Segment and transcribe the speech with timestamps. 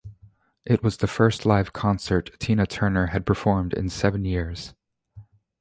[0.65, 4.73] It was the first live concert Tina Turner had performed in seven years.